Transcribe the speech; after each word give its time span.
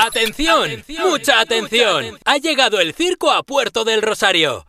¡Atención! 0.00 0.84
¡Mucha 1.00 1.40
atención! 1.40 2.18
Ha 2.24 2.36
llegado 2.38 2.78
el 2.78 2.94
circo 2.94 3.32
a 3.32 3.42
Puerto 3.42 3.84
del 3.84 4.00
Rosario. 4.00 4.64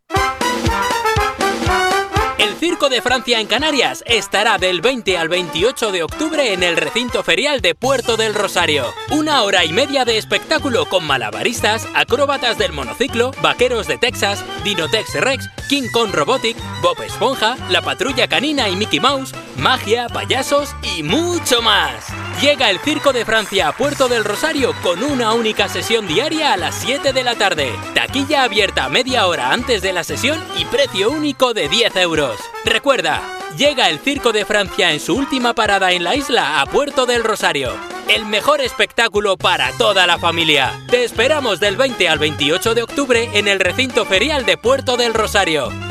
El 2.40 2.56
Circo 2.56 2.90
de 2.90 3.02
Francia 3.04 3.40
en 3.40 3.46
Canarias 3.46 4.04
estará 4.08 4.58
del 4.58 4.82
20 4.82 5.18
al 5.20 5.30
28 5.30 5.92
de 5.92 6.04
octubre 6.04 6.54
en 6.54 6.64
el 6.64 6.78
recinto 6.78 7.22
ferial 7.22 7.62
de 7.62 7.76
Puerto 7.76 8.18
del 8.18 8.34
Rosario. 8.34 8.86
Una 9.12 9.44
hora 9.44 9.66
y 9.66 9.72
media 9.72 10.04
de 10.04 10.18
espectáculo 10.18 10.86
con 10.86 11.06
malabaristas, 11.06 11.88
acróbatas 11.94 12.58
del 12.58 12.72
monociclo, 12.72 13.32
vaqueros 13.44 13.88
de 13.88 14.00
Texas, 14.00 14.44
Dinotex 14.64 15.14
Rex, 15.14 15.48
King 15.70 15.90
Kong 15.94 16.12
Robotic, 16.12 16.58
Bob 16.82 17.00
Esponja, 17.04 17.56
la 17.70 17.84
patrulla 17.84 18.28
canina 18.28 18.68
y 18.68 18.76
Mickey 18.76 19.00
Mouse, 19.00 19.34
magia, 19.58 20.08
payasos 20.08 20.76
y 20.82 21.04
mucho 21.04 21.62
más. 21.62 22.08
Llega 22.42 22.70
el 22.70 22.80
Circo 22.80 23.12
de 23.12 23.26
Francia 23.26 23.68
a 23.68 23.76
Puerto 23.76 24.08
del 24.08 24.24
Rosario 24.24 24.74
con 24.82 25.04
una 25.04 25.34
única 25.34 25.68
sesión 25.68 26.08
diaria 26.08 26.54
a 26.54 26.58
las 26.58 26.76
7 26.76 27.12
de 27.12 27.24
la 27.24 27.36
tarde. 27.36 27.70
Taquilla 27.94 28.44
abierta 28.44 28.88
media 28.88 29.28
hora 29.28 29.52
antes 29.52 29.82
de 29.82 29.92
la 29.92 30.06
sesión 30.06 30.42
y 30.58 30.64
precio 30.64 31.12
único 31.12 31.54
de 31.54 31.68
10 31.68 31.98
euros. 31.98 32.40
Recuerda, 32.64 33.22
llega 33.58 33.90
el 33.90 34.00
Circo 34.00 34.32
de 34.32 34.46
Francia 34.46 34.94
en 34.94 35.02
su 35.02 35.18
última 35.18 35.54
parada 35.54 35.92
en 35.92 36.06
la 36.06 36.16
isla 36.16 36.62
a 36.62 36.66
Puerto 36.66 37.06
del 37.06 37.26
Rosario. 37.26 37.74
El 38.08 38.26
mejor 38.26 38.62
espectáculo 38.62 39.36
para 39.36 39.74
toda 39.74 40.08
la 40.08 40.18
familia. 40.18 40.72
Te 40.90 41.04
esperamos 41.04 41.60
del 41.60 41.76
20 41.76 42.08
al 42.08 42.20
28 42.20 42.74
de 42.74 42.84
octubre 42.84 43.30
en 43.34 43.50
el 43.50 43.60
recinto 43.60 44.06
ferial 44.06 44.46
de 44.46 44.56
Puerto 44.56 44.96
del 44.96 45.14
Rosario. 45.14 45.89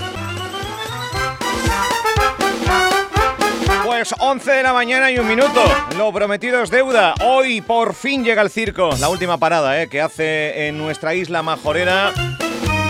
Pues 3.88 4.14
11 4.18 4.50
de 4.50 4.62
la 4.62 4.74
mañana 4.74 5.10
y 5.10 5.18
un 5.18 5.26
minuto. 5.26 5.64
Lo 5.96 6.12
prometido 6.12 6.62
es 6.62 6.68
deuda. 6.68 7.14
Hoy 7.24 7.62
por 7.62 7.94
fin 7.94 8.22
llega 8.22 8.42
el 8.42 8.50
circo. 8.50 8.90
La 9.00 9.08
última 9.08 9.38
parada 9.38 9.80
¿eh? 9.82 9.88
que 9.88 10.02
hace 10.02 10.68
en 10.68 10.76
nuestra 10.76 11.14
isla 11.14 11.42
majorera. 11.42 12.12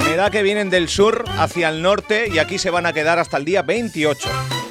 Me 0.05 0.17
da 0.17 0.29
que 0.29 0.43
vienen 0.43 0.71
del 0.71 0.89
sur 0.89 1.25
hacia 1.39 1.69
el 1.69 1.83
norte 1.83 2.29
y 2.35 2.41
aquí 2.41 2.59
se 2.59 2.71
van 2.71 2.85
a 2.85 2.93
quedar 2.93 3.21
hasta 3.21 3.37
el 3.37 3.45
día 3.45 3.63
28. 3.63 4.29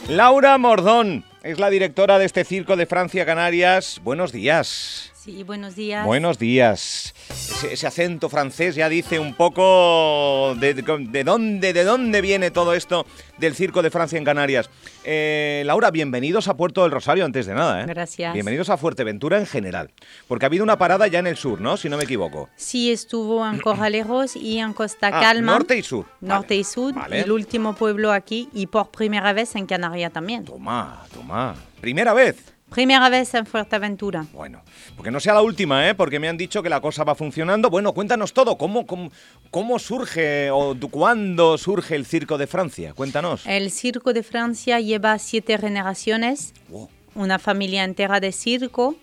Laura 0.09 0.57
Mordón 0.57 1.23
es 1.43 1.59
la 1.59 1.69
directora 1.69 2.19
de 2.19 2.25
este 2.25 2.43
circo 2.43 2.75
de 2.75 2.87
Francia 2.87 3.25
Canarias. 3.25 4.01
Buenos 4.03 4.33
días. 4.33 5.13
Sí, 5.15 5.43
buenos 5.43 5.77
días. 5.77 6.05
Buenos 6.05 6.39
días. 6.39 7.15
Ese, 7.29 7.71
ese 7.71 7.87
acento 7.87 8.27
francés 8.27 8.75
ya 8.75 8.89
dice 8.89 9.17
un 9.19 9.33
poco 9.33 10.55
de, 10.59 10.73
de 10.73 11.23
dónde, 11.23 11.71
de 11.71 11.83
dónde 11.85 12.19
viene 12.19 12.51
todo 12.51 12.73
esto 12.73 13.05
del 13.37 13.55
circo 13.55 13.81
de 13.81 13.91
Francia 13.91 14.17
en 14.17 14.25
Canarias. 14.25 14.69
Eh, 15.09 15.63
Laura, 15.65 15.89
bienvenidos 15.89 16.49
a 16.49 16.57
Puerto 16.57 16.83
del 16.83 16.91
Rosario 16.91 17.23
antes 17.23 17.45
de 17.45 17.53
nada. 17.53 17.81
¿eh? 17.81 17.85
Gracias. 17.87 18.33
Bienvenidos 18.33 18.69
a 18.69 18.75
Fuerteventura 18.75 19.37
en 19.37 19.45
general. 19.45 19.89
Porque 20.27 20.43
ha 20.43 20.47
habido 20.47 20.65
una 20.65 20.77
parada 20.77 21.07
ya 21.07 21.19
en 21.19 21.27
el 21.27 21.37
sur, 21.37 21.61
¿no? 21.61 21.77
Si 21.77 21.87
no 21.87 21.95
me 21.95 22.03
equivoco. 22.03 22.49
Sí, 22.57 22.91
estuvo 22.91 23.47
en 23.47 23.57
Corraleros 23.61 24.35
y 24.35 24.57
en 24.59 24.73
Costa 24.73 25.07
Ah, 25.13 25.21
Calma. 25.21 25.53
norte 25.53 25.77
y 25.77 25.81
sur. 25.83 26.05
Norte 26.19 26.47
Vale. 26.55 26.59
y 26.59 26.63
sur. 26.65 26.93
Vale. 26.93 27.21
El 27.21 27.31
último 27.31 27.73
pueblo 27.73 28.11
aquí 28.11 28.49
y 28.51 28.67
por 28.67 28.91
primera 28.91 29.31
vez 29.31 29.55
en 29.55 29.65
Canarias 29.65 30.11
también. 30.11 30.43
Toma, 30.43 31.05
toma. 31.13 31.55
Primera 31.79 32.13
vez. 32.13 32.56
Primera 32.69 33.07
vez 33.09 33.33
en 33.33 33.45
Fuerteventura. 33.45 34.25
Bueno, 34.33 34.61
porque 34.95 35.09
no 35.09 35.19
sea 35.19 35.33
la 35.33 35.41
última, 35.41 35.87
¿eh? 35.87 35.95
Porque 35.95 36.19
me 36.19 36.27
han 36.27 36.35
dicho 36.37 36.61
que 36.61 36.69
la 36.69 36.81
cosa 36.81 37.03
va 37.05 37.15
funcionando. 37.15 37.69
Bueno, 37.69 37.93
cuéntanos 37.93 38.33
todo. 38.33 38.57
¿Cómo, 38.57 38.85
cómo, 38.85 39.09
cómo 39.51 39.79
surge 39.79 40.51
o 40.51 40.75
cuándo 40.91 41.57
surge 41.57 41.95
el 41.95 42.05
circo 42.05 42.37
de 42.37 42.45
Francia? 42.45 42.93
Cuéntanos. 42.93 43.45
El 43.45 43.71
circo 43.71 44.11
de 44.13 44.21
Francia 44.21 44.79
lleva 44.81 45.17
siete 45.17 45.57
generaciones, 45.57 46.53
Wow. 46.69 46.89
una 47.15 47.39
familia 47.39 47.83
entera 47.85 48.19
de 48.19 48.31
circo 48.33 48.95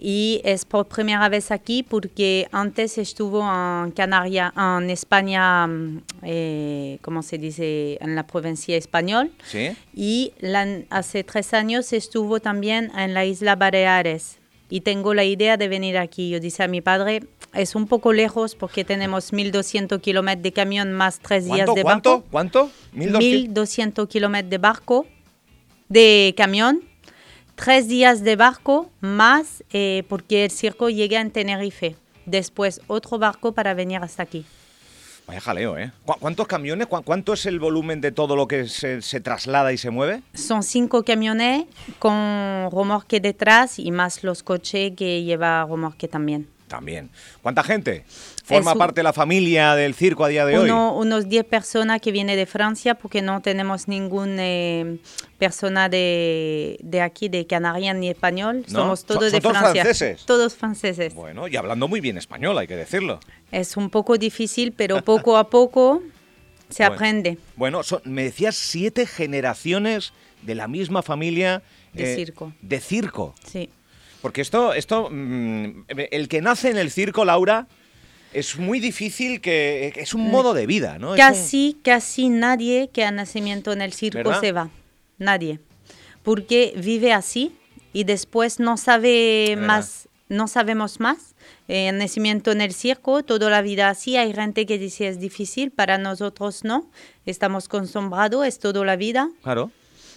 y 0.00 0.40
es 0.44 0.64
por 0.64 0.86
primera 0.86 1.28
vez 1.28 1.50
aquí 1.50 1.82
porque 1.82 2.46
antes 2.52 2.98
estuvo 2.98 3.42
en 3.42 3.90
Canarias, 3.90 4.52
en 4.56 4.90
España, 4.90 5.66
mm, 5.66 6.02
eh, 6.22 6.98
¿cómo 7.02 7.22
se 7.22 7.36
dice? 7.38 7.98
En 8.00 8.14
la 8.14 8.26
provincia 8.26 8.76
española. 8.76 9.28
¿Sí? 9.44 9.70
Y 9.94 10.32
la- 10.38 10.82
hace 10.90 11.24
tres 11.24 11.52
años 11.52 11.92
estuvo 11.92 12.38
también 12.40 12.92
en 12.96 13.12
la 13.14 13.24
isla 13.24 13.56
Baleares. 13.56 14.38
Y 14.70 14.82
tengo 14.82 15.14
la 15.14 15.24
idea 15.24 15.56
de 15.56 15.66
venir 15.66 15.96
aquí. 15.98 16.28
Yo 16.28 16.40
dije 16.40 16.62
a 16.62 16.68
mi 16.68 16.80
padre, 16.82 17.24
es 17.54 17.74
un 17.74 17.86
poco 17.86 18.12
lejos 18.12 18.54
porque 18.54 18.84
tenemos 18.84 19.32
1.200 19.32 19.98
kilómetros 20.00 20.42
de 20.42 20.52
camión 20.52 20.92
más 20.92 21.18
tres 21.20 21.46
días 21.46 21.56
¿Cuánto? 21.64 21.74
de 21.74 21.82
¿Cuánto? 21.82 22.10
barco. 22.10 22.26
¿Cuánto? 22.30 22.70
1200. 22.92 23.54
1.200 23.54 24.08
kilómetros 24.08 24.50
de 24.50 24.58
barco, 24.58 25.06
de 25.88 26.34
camión, 26.36 26.82
tres 27.58 27.88
días 27.88 28.22
de 28.22 28.36
barco 28.36 28.88
más 29.00 29.64
eh, 29.72 30.04
porque 30.08 30.44
el 30.44 30.50
circo 30.50 30.88
llega 30.90 31.20
en 31.20 31.30
Tenerife. 31.30 31.96
Después 32.24 32.80
otro 32.86 33.18
barco 33.18 33.52
para 33.52 33.74
venir 33.74 34.00
hasta 34.02 34.22
aquí. 34.22 34.44
Vaya 35.26 35.40
jaleo, 35.40 35.76
¿eh? 35.76 35.92
¿Cu- 36.06 36.16
¿Cuántos 36.20 36.46
camiones? 36.46 36.86
¿Cu- 36.86 37.02
¿Cuánto 37.02 37.32
es 37.34 37.44
el 37.46 37.58
volumen 37.58 38.00
de 38.00 38.12
todo 38.12 38.36
lo 38.36 38.46
que 38.46 38.66
se, 38.68 39.02
se 39.02 39.20
traslada 39.20 39.72
y 39.72 39.78
se 39.78 39.90
mueve? 39.90 40.22
Son 40.34 40.62
cinco 40.62 41.02
camiones 41.04 41.64
con 41.98 42.12
remolque 42.70 43.20
detrás 43.20 43.78
y 43.78 43.90
más 43.90 44.22
los 44.24 44.42
coches 44.42 44.92
que 44.96 45.24
lleva 45.24 45.66
remolque 45.68 46.06
también. 46.08 46.48
También. 46.68 47.10
¿Cuánta 47.42 47.62
gente 47.64 48.04
forma 48.44 48.72
un- 48.74 48.78
parte 48.78 49.00
de 49.00 49.02
la 49.04 49.12
familia 49.12 49.74
del 49.74 49.94
circo 49.94 50.24
a 50.24 50.28
día 50.28 50.44
de 50.46 50.58
hoy? 50.58 50.64
Uno- 50.70 50.94
unos 50.96 51.28
10 51.28 51.44
personas 51.44 52.00
que 52.00 52.12
vienen 52.12 52.36
de 52.36 52.46
Francia 52.46 52.94
porque 52.94 53.22
no 53.22 53.40
tenemos 53.40 53.88
ninguna 53.88 54.98
persona 55.38 55.88
de, 55.88 56.78
de 56.82 57.00
aquí, 57.00 57.28
de 57.28 57.46
Canarias 57.46 57.96
ni 57.96 58.08
español. 58.08 58.64
¿No? 58.68 58.80
Somos 58.80 59.00
Son- 59.00 59.06
todos 59.08 59.22
son 59.24 59.32
de 59.32 59.40
todos 59.40 59.56
Francia. 59.58 59.82
franceses. 59.82 60.26
Todos 60.26 60.54
franceses. 60.54 61.14
Bueno, 61.14 61.48
y 61.48 61.56
hablando 61.56 61.88
muy 61.88 62.00
bien 62.00 62.18
español, 62.18 62.56
hay 62.58 62.66
que 62.66 62.76
decirlo. 62.76 63.18
Es 63.50 63.76
un 63.76 63.90
poco 63.90 64.16
difícil, 64.18 64.72
pero 64.72 65.02
poco 65.02 65.36
a 65.36 65.48
poco 65.48 66.02
se 66.68 66.82
Bueno. 66.82 66.94
aprende 66.96 67.38
Bueno, 67.56 67.82
son- 67.82 68.02
me 68.04 68.24
decías 68.24 68.54
siete 68.56 69.06
generaciones 69.06 70.12
de 70.42 70.54
la 70.54 70.68
misma 70.68 71.02
familia. 71.02 71.62
eh, 71.94 72.02
De 72.02 72.14
circo. 72.16 72.52
De 72.60 72.80
circo. 72.80 73.34
Sí. 73.50 73.70
Porque 74.22 74.40
esto, 74.40 74.72
esto, 74.74 75.08
mm, 75.10 75.84
el 76.10 76.28
que 76.28 76.40
nace 76.40 76.70
en 76.70 76.78
el 76.78 76.90
circo, 76.90 77.24
Laura, 77.24 77.66
es 78.32 78.58
muy 78.58 78.80
difícil 78.80 79.40
que... 79.40 79.92
Es 79.96 80.12
un 80.14 80.30
modo 80.30 80.54
de 80.54 80.66
vida, 80.66 80.98
¿no? 80.98 81.14
Es 81.14 81.20
un- 81.20 81.26
Casi, 81.26 81.76
casi 81.84 82.28
nadie 82.28 82.90
que 82.92 83.04
ha 83.04 83.10
nacimiento 83.10 83.72
en 83.72 83.80
el 83.80 83.92
circo 83.92 84.18
¿Verdad? 84.18 84.40
se 84.40 84.52
va. 84.52 84.70
Nadie. 85.18 85.60
Porque 86.22 86.74
vive 86.76 87.12
así 87.12 87.52
y 87.92 88.04
después 88.04 88.60
no 88.60 88.76
sabe 88.76 89.50
verdad. 89.50 89.66
más, 89.66 90.08
no 90.28 90.46
sabemos 90.48 91.00
más. 91.00 91.34
Eh, 91.68 91.90
nacimiento 91.92 92.50
en 92.52 92.60
el 92.60 92.72
circo, 92.74 93.22
toda 93.22 93.48
la 93.50 93.62
vida 93.62 93.88
así. 93.88 94.16
Hay 94.16 94.34
gente 94.34 94.66
que 94.66 94.78
dice 94.78 95.08
es 95.08 95.20
difícil, 95.20 95.70
para 95.70 95.96
nosotros 95.96 96.64
no. 96.64 96.90
Estamos 97.24 97.66
acostumbrados, 97.66 98.46
es 98.46 98.58
toda 98.58 98.84
la 98.84 98.96
vida. 98.96 99.30
Claro. 99.42 99.70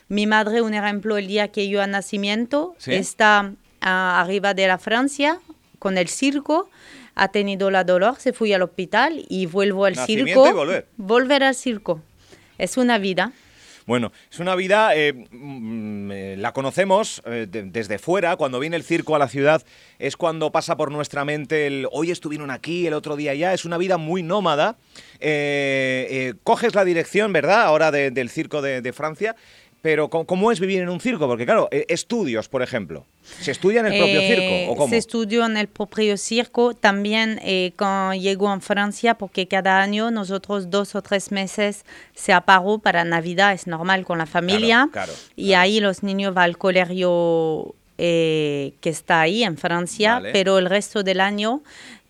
Mi 0.10 0.28
madre, 0.28 0.62
un 0.62 0.74
ejemplo, 0.74 1.18
el 1.18 1.28
día 1.28 1.50
que 1.50 1.70
yo 1.70 1.82
a 1.82 1.88
nacimiento, 1.88 2.76
¿Sí? 2.78 2.94
está 2.94 3.54
arriba 3.82 4.54
de 4.54 4.68
la 4.68 4.78
Francia 4.78 5.40
con 5.80 5.98
el 5.98 6.08
circo, 6.08 6.70
ha 7.16 7.28
tenido 7.30 7.72
la 7.72 7.84
dolor, 7.84 8.16
se 8.20 8.32
fue 8.34 8.54
al 8.56 8.62
hospital 8.62 9.26
y 9.28 9.46
vuelvo 9.48 9.86
al 9.86 9.96
Nacimiento 9.96 10.44
circo. 10.46 10.50
y 10.50 10.54
volver. 10.54 10.88
Volver 10.98 11.44
al 11.44 11.56
circo. 11.56 12.02
Es 12.58 12.78
una 12.78 12.98
vida. 13.00 13.32
Bueno, 13.88 14.12
es 14.32 14.40
una 14.40 14.56
vida, 14.56 14.96
eh, 14.96 15.12
mm, 15.32 16.12
eh, 16.12 16.36
la 16.38 16.54
conocemos 16.54 17.22
eh, 17.26 17.48
de- 17.50 17.64
desde 17.64 17.98
fuera, 17.98 18.36
cuando 18.38 18.60
viene 18.60 18.76
el 18.76 18.84
circo 18.84 19.16
a 19.16 19.20
la 19.20 19.28
ciudad, 19.28 19.64
es 19.98 20.16
cuando 20.16 20.52
pasa 20.52 20.78
por 20.78 20.92
nuestra 20.92 21.26
mente 21.26 21.66
el 21.66 21.88
hoy 21.92 22.12
estuvieron 22.12 22.52
aquí, 22.52 22.86
el 22.86 22.94
otro 22.94 23.16
día 23.16 23.32
allá, 23.32 23.54
es 23.56 23.66
una 23.66 23.80
vida 23.80 23.98
muy 23.98 24.22
nómada. 24.22 24.78
Eh, 25.20 26.34
coges 26.44 26.76
la 26.76 26.86
dirección, 26.86 27.34
¿verdad? 27.34 27.64
Ahora 27.64 27.92
de- 27.92 28.12
del 28.12 28.30
circo 28.30 28.62
de, 28.62 28.82
de 28.82 28.94
Francia, 28.94 29.36
pero 29.82 30.10
¿cómo, 30.10 30.52
es 30.52 30.60
vivir 30.60 30.82
en 30.82 30.90
un 30.90 31.00
circo? 31.00 31.28
Porque 31.28 31.46
claro, 31.46 31.68
eh, 31.72 31.86
estudios, 31.90 32.48
por 32.50 32.62
ejemplo, 32.62 33.06
¿se 33.22 33.52
estudia 33.52 33.80
en 33.80 33.88
el 33.88 33.98
propio 33.98 34.20
Eh, 34.22 34.28
circo 34.28 34.72
o 34.72 34.76
cómo? 34.76 34.90
Se 34.90 34.98
estudió 34.98 35.46
en 35.46 35.58
el 35.58 35.68
propio 35.68 36.18
circo. 36.18 36.74
También 36.76 37.40
eh, 37.44 37.74
cuando 37.78 38.14
llegó 38.14 38.54
en 38.54 38.62
Francia, 38.62 39.16
porque 39.16 39.48
cada 39.48 39.82
año 39.82 40.12
nosotros 40.12 40.70
dos 40.70 40.94
o 40.96 41.02
tres 41.02 41.32
meses 41.32 41.84
se 42.14 42.32
apagó 42.34 42.80
para 42.80 43.04
Navidad, 43.04 43.54
es 43.54 43.66
normal 43.68 44.06
con 44.06 44.20
la 44.20 44.26
familia. 44.28 44.88
claro, 44.92 45.14
y 45.36 45.48
claro. 45.48 45.62
ahí 45.64 45.80
los 45.80 46.04
niños 46.04 46.34
van 46.34 46.44
al 46.46 46.58
colegio 46.58 47.74
eh, 47.98 48.74
que 48.82 48.90
está 48.90 49.22
ahí 49.22 49.44
en 49.44 49.58
Francia, 49.58 50.16
Vale. 50.16 50.32
pero 50.32 50.58
el 50.58 50.66
resto 50.68 51.04
del 51.04 51.20
año 51.20 51.62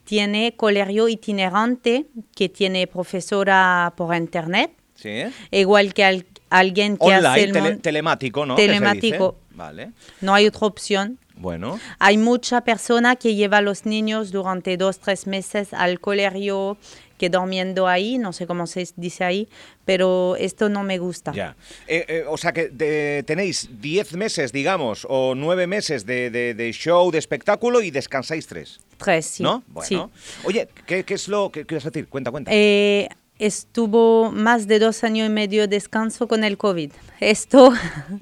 tiene 0.03 0.53
colegio 0.57 1.07
itinerante 1.07 2.05
que 2.35 2.49
tiene 2.49 2.87
profesora 2.87 3.93
por 3.95 4.13
internet, 4.15 4.71
¿Sí? 4.95 5.23
igual 5.51 5.93
que 5.93 6.03
al- 6.03 6.25
alguien 6.51 6.97
que 6.97 7.11
hace 7.13 7.25
Online, 7.27 7.43
el 7.43 7.51
tele- 7.53 7.75
telemático, 7.81 8.45
¿no? 8.45 8.55
Telemático. 8.55 9.37
Vale. 9.51 9.91
No 10.21 10.33
hay 10.35 10.47
otra 10.47 10.67
opción. 10.67 11.17
Bueno. 11.35 11.79
Hay 11.97 12.17
mucha 12.17 12.61
persona 12.61 13.15
que 13.15 13.33
lleva 13.33 13.57
a 13.57 13.61
los 13.61 13.85
niños 13.87 14.31
durante 14.31 14.77
dos, 14.77 14.99
tres 14.99 15.25
meses 15.25 15.73
al 15.73 15.99
colegio, 15.99 16.77
que 17.17 17.29
durmiendo 17.29 17.87
ahí, 17.87 18.17
no 18.17 18.31
sé 18.33 18.45
cómo 18.47 18.65
se 18.67 18.87
dice 18.95 19.23
ahí, 19.23 19.47
pero 19.85 20.35
esto 20.37 20.69
no 20.69 20.83
me 20.83 20.97
gusta. 20.99 21.31
Ya. 21.33 21.55
Eh, 21.87 22.05
eh, 22.07 22.23
o 22.27 22.37
sea 22.37 22.51
que 22.51 22.69
de- 22.69 23.23
tenéis 23.25 23.69
10 23.79 24.13
meses, 24.13 24.51
digamos, 24.51 25.05
o 25.09 25.33
9 25.35 25.67
meses 25.67 26.05
de, 26.05 26.29
de- 26.31 26.53
de 26.53 26.71
show, 26.73 27.11
de 27.11 27.17
espectáculo 27.19 27.81
y 27.81 27.91
descansáis 27.91 28.45
tres, 28.47 28.79
Tres, 28.97 29.25
sí. 29.25 29.43
¿no? 29.43 29.63
sí. 29.83 29.95
Bueno. 29.95 30.11
Oye, 30.45 30.67
¿qué, 30.85 31.03
qué 31.03 31.13
es 31.15 31.27
lo 31.27 31.51
que 31.51 31.65
quieres 31.65 31.83
decir? 31.83 32.07
Cuenta, 32.07 32.29
cuenta. 32.31 32.51
Eh, 32.53 33.07
estuvo 33.45 34.31
más 34.31 34.67
de 34.67 34.77
dos 34.79 35.03
años 35.03 35.27
y 35.27 35.31
medio 35.31 35.63
de 35.63 35.67
descanso 35.67 36.27
con 36.27 36.43
el 36.43 36.57
COVID. 36.57 36.91
Esto 37.19 37.73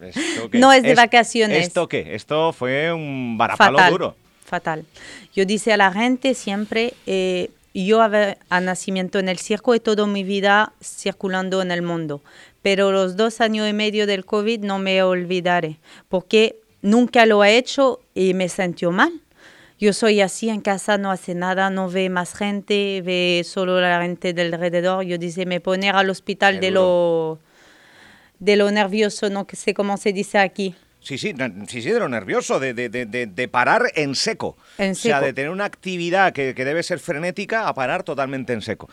no 0.53 0.71
es 0.73 0.83
de 0.83 0.91
Es- 0.91 0.95
vacaciones. 0.97 1.67
¿Esto 1.67 1.87
qué? 1.87 2.15
Esto 2.15 2.53
fue 2.53 2.91
un 2.93 3.37
varapalo 3.37 3.77
fatal, 3.77 3.91
duro. 3.91 4.15
fatal. 4.45 4.85
Yo 5.35 5.45
dice 5.45 5.73
a 5.73 5.77
la 5.77 5.91
gente 5.91 6.33
siempre, 6.33 6.93
eh, 7.05 7.49
yo 7.73 8.01
ave- 8.01 8.37
a 8.49 8.61
nacimiento 8.61 9.19
en 9.19 9.29
el 9.29 9.37
circo 9.37 9.75
y 9.75 9.79
toda 9.79 10.07
mi 10.07 10.23
vida 10.23 10.73
circulando 10.81 11.61
en 11.61 11.71
el 11.71 11.81
mundo, 11.81 12.21
pero 12.61 12.91
los 12.91 13.15
dos 13.17 13.41
años 13.41 13.69
y 13.69 13.73
medio 13.73 14.07
del 14.07 14.25
COVID 14.25 14.61
no 14.61 14.79
me 14.79 15.03
olvidaré, 15.03 15.77
porque 16.07 16.55
nunca 16.81 17.25
lo 17.25 17.43
he 17.43 17.57
hecho 17.57 17.99
y 18.15 18.33
me 18.33 18.49
sentió 18.49 18.91
mal. 18.91 19.11
Yo 19.79 19.93
soy 19.93 20.19
así 20.19 20.49
en 20.49 20.59
casa, 20.59 20.97
no 20.97 21.09
hace 21.09 21.35
nada, 21.35 21.69
no 21.69 21.89
ve 21.89 22.09
más 22.09 22.33
gente, 22.35 23.01
ve 23.01 23.43
solo 23.45 23.79
la 23.79 24.01
gente 24.01 24.33
del 24.33 24.53
alrededor. 24.53 25.05
Yo 25.05 25.17
dice, 25.17 25.45
me 25.45 25.61
poner 25.61 25.95
al 25.95 26.09
hospital 26.09 26.55
Qué 26.55 26.65
de 26.65 26.71
lo, 26.71 27.39
de 28.39 28.57
lo 28.57 28.69
nervioso, 28.71 29.29
no 29.29 29.47
que 29.47 29.55
sé 29.55 29.73
cómo 29.73 29.95
se 29.95 30.11
dice 30.11 30.37
aquí. 30.37 30.75
Sí, 31.01 31.17
sí, 31.17 31.33
sí, 31.69 31.81
sí, 31.81 31.89
de 31.91 31.99
lo 31.99 32.09
nervioso, 32.09 32.59
de, 32.59 32.73
de- 32.73 32.89
de- 32.89 33.05
de- 33.05 33.47
parar 33.47 33.83
en 33.95 34.15
seco. 34.15 34.57
En 34.77 34.91
O 34.91 34.95
sea, 34.95 35.15
seco. 35.19 35.25
de 35.27 35.33
tener 35.33 35.49
una 35.49 35.63
actividad 35.63 36.33
que, 36.33 36.53
que 36.53 36.65
debe 36.65 36.83
ser 36.83 36.99
frenética 36.99 37.69
a 37.69 37.73
parar 37.73 38.03
totalmente 38.03 38.51
en 38.51 38.61
seco. 38.61 38.89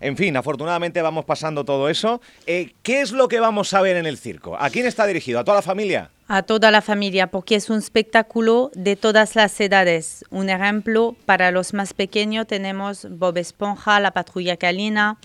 En 0.00 0.16
fin, 0.16 0.34
afortunadamente 0.38 1.02
vamos 1.02 1.26
pasando 1.26 1.66
todo 1.66 1.90
eso. 1.90 2.22
Eh, 2.46 2.72
¿Qué 2.82 3.02
es 3.02 3.12
lo 3.12 3.28
que 3.28 3.40
vamos 3.40 3.74
a 3.74 3.82
ver 3.82 3.98
en 3.98 4.06
el 4.06 4.16
circo? 4.16 4.56
¿A 4.58 4.70
quién 4.70 4.86
está 4.86 5.06
dirigido? 5.06 5.38
¿A 5.38 5.44
toda 5.44 5.56
la 5.58 5.62
familia? 5.62 6.08
A 6.32 6.44
toda 6.44 6.70
la 6.70 6.80
familia, 6.80 7.26
porque 7.26 7.56
es 7.56 7.70
un 7.70 7.78
espectáculo 7.78 8.70
de 8.76 8.94
todas 8.94 9.34
las 9.34 9.60
edades. 9.60 10.24
Un 10.30 10.48
ejemplo, 10.48 11.16
para 11.26 11.50
los 11.50 11.74
más 11.74 11.92
pequeños 11.92 12.46
tenemos 12.46 13.08
Bob 13.10 13.36
Esponja, 13.36 13.98
La 13.98 14.12
Patrulla 14.12 14.56
Calina, 14.56 15.18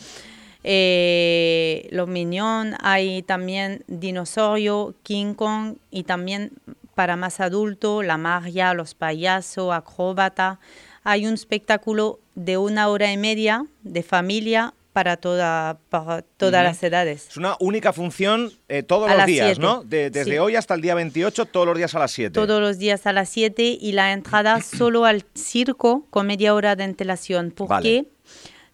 eh, 0.63 1.87
Los 1.91 2.07
Minions, 2.07 2.75
hay 2.81 3.21
también 3.21 3.83
Dinosaurio, 3.85 4.95
King 5.03 5.35
Kong 5.35 5.75
y 5.91 6.05
también 6.05 6.53
para 6.95 7.15
más 7.17 7.39
adultos, 7.39 8.03
La 8.03 8.17
Magia, 8.17 8.73
Los 8.73 8.95
Payasos, 8.95 9.71
Acróbata. 9.75 10.59
Hay 11.03 11.27
un 11.27 11.35
espectáculo 11.35 12.19
de 12.33 12.57
una 12.57 12.87
hora 12.87 13.11
y 13.11 13.17
media 13.17 13.67
de 13.83 14.01
familia 14.01 14.73
para, 14.95 15.17
toda, 15.17 15.77
para 15.89 16.21
todas 16.21 16.63
las 16.63 16.81
edades. 16.81 17.27
Es 17.27 17.35
una 17.35 17.57
única 17.59 17.91
función 17.91 18.49
eh, 18.69 18.81
todos 18.81 19.11
A 19.11 19.15
los 19.17 19.25
días, 19.25 19.47
siete. 19.47 19.61
¿no? 19.61 19.83
De- 19.83 20.09
desde 20.09 20.31
Sí. 20.31 20.37
hoy 20.37 20.55
hasta 20.55 20.73
el 20.73 20.79
día 20.79 20.95
28, 20.95 21.47
todos 21.47 21.67
los 21.67 21.75
días 21.75 21.93
a 21.95 21.99
las 21.99 22.11
7. 22.13 22.31
todos 22.33 22.61
los 22.61 22.77
días 22.77 23.05
a 23.05 23.11
las 23.11 23.27
7 23.27 23.77
y 23.81 23.91
la 23.91 24.13
entrada 24.13 24.61
solo 24.61 25.03
al 25.03 25.25
circo 25.35 26.07
con 26.11 26.27
media 26.27 26.53
hora 26.53 26.77
de 26.77 26.85
antelación 26.85 27.51
porque 27.51 27.67
Vale. 27.67 28.05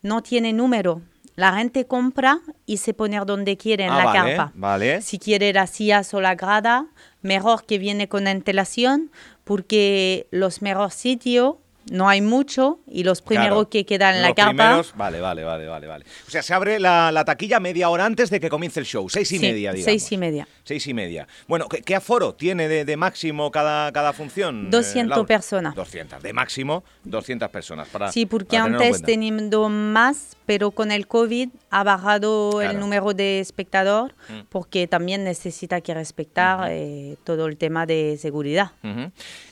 no 0.03 0.21
tiene 0.21 0.53
número. 0.53 1.01
La 1.35 1.53
gente 1.53 1.85
compra 1.87 2.39
y 2.67 2.77
se 2.77 2.93
pone 2.93 3.19
donde 3.25 3.57
quiere 3.57 3.85
en 3.85 3.89
Ah, 3.93 3.97
la 3.97 4.05
vale, 4.05 4.35
carpa. 4.35 4.51
vale. 4.53 5.01
Si 5.01 5.17
quiere 5.17 5.51
la 5.53 5.65
silla 5.65 6.03
o 6.13 6.21
la 6.21 6.35
grada, 6.35 6.85
mejor 7.23 7.65
que 7.65 7.79
viene 7.79 8.07
con 8.07 8.27
antelación 8.27 9.09
porque 9.43 10.27
los 10.29 10.61
mejores 10.61 10.93
sitios 10.93 11.55
no 11.89 12.07
hay 12.09 12.21
mucho 12.21 12.79
y 12.87 13.03
los 13.03 13.21
primeros 13.21 13.49
Claro. 13.55 13.69
que 13.69 13.85
quedan 13.85 14.15
en 14.15 14.21
la 14.21 14.27
Los 14.29 14.35
carpa 14.35 14.51
primeros- 14.51 14.93
Vale, 14.95 15.19
vale, 15.21 15.43
vale, 15.43 15.67
vale, 15.67 15.87
vale. 15.87 16.05
O 16.27 16.29
sea, 16.31 16.41
se 16.43 16.53
abre 16.53 16.79
la, 16.79 17.11
la 17.11 17.25
taquilla 17.25 17.59
media 17.59 17.89
hora 17.89 18.05
antes 18.05 18.29
de 18.29 18.39
que 18.39 18.49
comience 18.49 18.79
el 18.79 18.85
show, 18.85 19.09
seis 19.09 19.31
y 19.31 19.37
Sí, 19.37 19.41
media, 19.41 19.71
digamos. 19.73 19.85
seis 19.85 20.11
y 20.11 20.17
media. 20.17 20.47
Seis 20.63 20.85
y 20.87 20.93
media. 20.93 21.27
Bueno, 21.47 21.67
¿qué, 21.67 21.81
qué 21.81 21.95
aforo 21.95 22.33
tiene 22.35 22.67
de, 22.67 22.85
de 22.85 22.97
máximo 22.97 23.49
cada, 23.51 23.91
cada 23.91 24.13
función? 24.13 24.67
eh, 24.67 24.69
200 24.71 25.09
Laura? 25.17 25.27
personas. 25.27 25.75
200. 25.75 26.21
De 26.21 26.33
máximo, 26.33 26.83
200 27.03 27.49
personas. 27.49 27.87
Para, 27.87 28.11
Sí, 28.11 28.25
porque 28.25 28.57
para 28.57 28.65
antes 28.65 29.01
teniendo 29.01 29.67
más, 29.69 30.37
pero 30.45 30.71
con 30.71 30.91
el 30.91 31.07
COVID 31.07 31.49
ha 31.69 31.83
bajado 31.83 32.51
Claro. 32.51 32.71
el 32.71 32.79
número 32.79 33.13
de 33.13 33.39
espectador 33.39 34.13
porque 34.49 34.87
también 34.87 35.23
necesita 35.23 35.81
que 35.81 35.93
respetar 35.93 36.67
eh, 36.71 37.15
todo 37.23 37.47
el 37.47 37.57
tema 37.57 37.85
de 37.85 38.17
seguridad. 38.19 38.71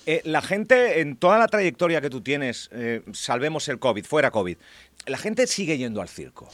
Eh, 0.06 0.22
la 0.26 0.42
gente, 0.42 1.02
en 1.02 1.16
toda 1.16 1.38
la 1.38 1.48
trayectoria 1.48 2.02
que 2.02 2.10
tú 2.10 2.19
tienes, 2.22 2.70
eh, 2.72 3.02
salvemos 3.14 3.68
el 3.68 3.80
COVID, 3.80 4.06
fuera 4.06 4.32
COVID, 4.32 4.58
la 5.06 5.18
gente 5.18 5.48
sigue 5.48 5.78
yendo 5.78 6.02
al 6.02 6.10
circo. 6.10 6.50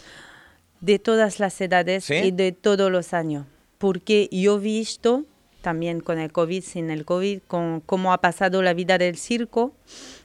De 0.82 1.00
todas 1.00 1.40
las 1.40 1.60
edades 1.62 2.06
¿Sí? 2.06 2.16
y 2.16 2.32
de 2.32 2.52
todos 2.52 2.92
los 2.92 3.14
años. 3.14 3.46
Porque 3.78 4.30
yo 4.32 4.58
he 4.58 4.60
visto 4.60 5.26
también 5.62 6.00
con 6.00 6.20
el 6.20 6.32
COVID, 6.32 6.64
sin 6.64 6.92
el 6.92 7.06
COVID, 7.06 7.40
con 7.48 7.82
cómo 7.82 8.14
ha 8.14 8.20
pasado 8.20 8.62
la 8.62 8.76
vida 8.76 9.00
del 9.00 9.18
circo. 9.18 9.74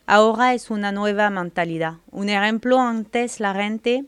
Ahora 0.06 0.52
es 0.52 0.70
una 0.70 0.92
nueva 0.92 1.30
mentalidad. 1.30 1.94
Un 2.10 2.28
ejemplo, 2.28 2.78
antes 2.78 3.40
la 3.40 3.54
gente 3.54 4.04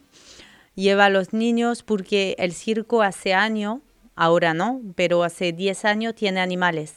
lleva 0.75 1.07
a 1.07 1.11
los 1.11 1.33
niños 1.33 1.83
porque 1.83 2.35
el 2.39 2.53
circo 2.53 3.01
hace 3.01 3.33
años, 3.33 3.79
ahora 4.15 4.53
no, 4.53 4.83
pero 4.95 5.25
hace 5.25 5.53
10 5.53 5.85
años 5.87 6.15
tiene 6.15 6.41
animales. 6.41 6.97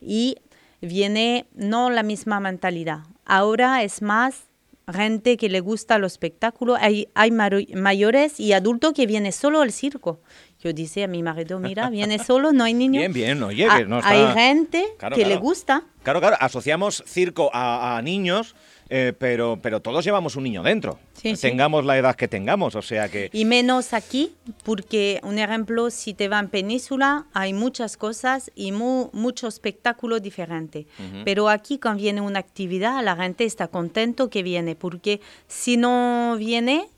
Y 0.00 0.36
viene 0.80 1.46
no 1.54 1.90
la 1.90 2.02
misma 2.02 2.40
mentalidad. 2.40 3.00
Ahora 3.24 3.82
es 3.82 4.02
más 4.02 4.44
gente 4.92 5.36
que 5.36 5.48
le 5.48 5.60
gusta 5.60 5.98
los 5.98 6.12
espectáculos. 6.12 6.78
Hay, 6.80 7.08
hay 7.14 7.30
mayores 7.30 8.40
y 8.40 8.52
adultos 8.52 8.92
que 8.92 9.06
vienen 9.06 9.32
solo 9.32 9.60
al 9.60 9.72
circo. 9.72 10.20
Yo 10.62 10.72
dice 10.74 11.04
a 11.04 11.08
mi 11.08 11.22
marido, 11.22 11.58
mira, 11.58 11.88
viene 11.90 12.18
solo, 12.18 12.52
no 12.52 12.64
hay 12.64 12.74
niños. 12.74 13.00
Bien, 13.00 13.12
bien, 13.12 13.42
Ah, 13.70 13.78
que 13.78 13.86
no 13.86 13.98
está- 13.98 14.10
Hay 14.10 14.34
gente 14.34 14.84
Claro, 14.98 15.16
que 15.16 15.22
le 15.22 15.28
claro. 15.28 15.40
gusta. 15.40 15.82
Claro, 16.02 16.20
claro, 16.20 16.36
asociamos 16.40 17.02
circo 17.06 17.50
a, 17.54 17.96
a 17.96 18.02
niños, 18.02 18.54
eh, 18.90 19.12
pero, 19.18 19.58
pero 19.62 19.80
todos 19.80 20.04
llevamos 20.04 20.36
un 20.36 20.42
niño 20.44 20.62
dentro. 20.62 20.98
Sí, 21.14 21.36
sí. 21.36 21.42
tengamos 21.42 21.84
la 21.84 21.96
edad 21.98 22.14
que 22.16 22.28
tengamos, 22.28 22.74
o 22.74 22.82
sea 22.82 23.08
que... 23.08 23.28
Y 23.32 23.44
menos 23.44 23.92
aquí, 23.92 24.34
porque, 24.64 25.20
un 25.22 25.38
ejemplo, 25.38 25.90
si 25.90 26.12
te 26.14 26.28
vas 26.28 26.42
en 26.42 26.48
Península, 26.48 27.26
hay 27.34 27.52
muchas 27.52 27.96
cosas 27.98 28.50
y 28.54 28.72
mu- 28.72 29.10
mucho 29.12 29.46
espectáculo 29.48 30.18
diferente. 30.20 30.86
Pero 31.24 31.48
aquí, 31.50 31.78
cuando 31.78 32.02
viene 32.02 32.20
una 32.22 32.38
actividad, 32.38 33.02
la 33.04 33.16
gente 33.16 33.44
está 33.44 33.68
contento 33.68 34.28
que 34.30 34.42
viene, 34.42 34.76
porque 34.76 35.20
si 35.46 35.76
no 35.76 36.36
viene, 36.38 36.88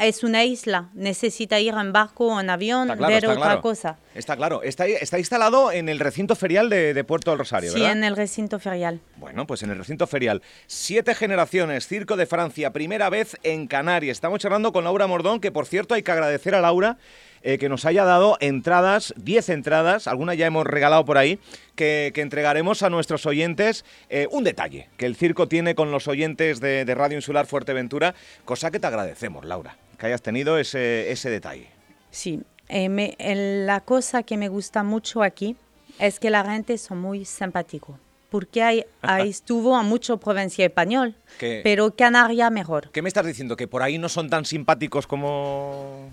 es 0.00 0.24
una 0.24 0.44
isla. 0.44 0.88
Necesita 0.94 1.58
ir 1.60 1.74
en 1.74 1.92
barco 1.92 2.26
o 2.26 2.40
en 2.40 2.50
avión, 2.50 2.86
claro, 2.86 3.06
ver 3.06 3.26
otra 3.26 3.36
claro. 3.40 3.60
cosa. 3.62 3.98
Está 4.14 4.36
claro. 4.36 4.62
Está, 4.62 4.86
está 4.86 5.18
instalado 5.18 5.72
en 5.72 5.88
el 5.88 5.98
recinto 5.98 6.36
ferial 6.36 6.68
de, 6.68 6.94
de 6.94 7.04
Puerto 7.04 7.30
del 7.30 7.38
Rosario, 7.38 7.70
Sí, 7.72 7.80
¿verdad? 7.80 7.96
en 7.96 8.04
el 8.04 8.16
recinto 8.16 8.58
ferial. 8.58 9.00
Bueno, 9.16 9.46
pues 9.46 9.62
en 9.62 9.70
el 9.70 9.78
recinto 9.78 10.06
ferial. 10.06 10.42
Siete 10.66 11.14
generaciones, 11.14 11.86
Circo 11.86 12.16
de 12.16 12.26
Francia, 12.26 12.72
primera 12.72 13.08
vez 13.10 13.36
en 13.42 13.66
Canarias. 13.66 14.16
Estamos 14.16 14.38
charlando 14.40 14.72
con 14.72 14.84
Laura 14.84 15.06
Mordón, 15.06 15.40
que 15.40 15.50
por 15.52 15.66
cierto 15.66 15.94
hay 15.94 16.02
que 16.02 16.12
agradecer 16.12 16.54
a 16.54 16.60
Laura 16.60 16.98
eh, 17.44 17.58
que 17.58 17.68
nos 17.68 17.84
haya 17.86 18.04
dado 18.04 18.36
entradas, 18.40 19.12
10 19.16 19.48
entradas, 19.48 20.06
algunas 20.06 20.36
ya 20.36 20.46
hemos 20.46 20.64
regalado 20.64 21.04
por 21.04 21.18
ahí, 21.18 21.40
que, 21.74 22.12
que 22.14 22.20
entregaremos 22.20 22.84
a 22.84 22.90
nuestros 22.90 23.26
oyentes. 23.26 23.84
eh, 24.10 24.28
un 24.30 24.44
detalle 24.44 24.88
que 24.96 25.06
el 25.06 25.16
circo 25.16 25.48
tiene 25.48 25.74
con 25.74 25.90
los 25.90 26.06
oyentes 26.06 26.60
de, 26.60 26.84
de 26.84 26.94
Radio 26.94 27.16
Insular 27.18 27.46
Fuerteventura, 27.46 28.14
cosa 28.44 28.70
que 28.70 28.78
te 28.78 28.86
agradecemos, 28.86 29.44
Laura, 29.44 29.76
que 30.02 30.06
hayas 30.08 30.20
tenido 30.22 30.58
ese, 30.58 31.12
ese 31.12 31.30
detalle. 31.30 31.68
Sí, 32.10 32.40
eh, 32.68 32.88
me- 32.88 33.16
la 33.64 33.80
cosa 33.82 34.24
que 34.24 34.36
me 34.36 34.48
gusta 34.48 34.82
mucho 34.82 35.22
aquí 35.22 35.54
es 36.00 36.18
que 36.18 36.28
la 36.28 36.44
gente 36.44 36.76
son 36.76 37.00
muy 37.00 37.24
simpático. 37.24 37.96
Porque 38.28 38.64
hay, 38.64 38.84
ahí 39.00 39.28
estuvo 39.38 39.76
a 39.76 39.84
mucho 39.84 40.16
provincia 40.16 40.64
español, 40.66 41.14
Que- 41.38 41.60
pero 41.62 41.94
Canaria 41.94 42.50
mejor. 42.50 42.90
¿Qué 42.90 43.00
me 43.00 43.06
estás 43.08 43.24
diciendo? 43.26 43.54
¿Que 43.56 43.68
por 43.68 43.80
ahí 43.84 43.96
no 43.96 44.08
son 44.08 44.28
tan 44.28 44.44
simpáticos 44.44 45.06
como...? 45.06 46.10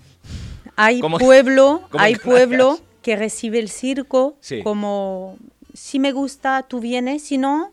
Hay 0.76 1.00
¿Cómo- 1.00 1.18
pueblo, 1.26 1.82
hay 1.98 2.14
pueblo 2.14 2.78
que 3.02 3.16
recibe 3.16 3.58
el 3.58 3.70
circo 3.70 4.36
Sí. 4.40 4.62
como 4.62 5.36
si 5.74 5.98
me 5.98 6.12
gusta, 6.12 6.62
tú 6.62 6.78
vienes, 6.78 7.22
si 7.24 7.38
no, 7.38 7.72